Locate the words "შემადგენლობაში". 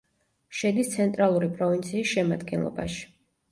2.17-3.07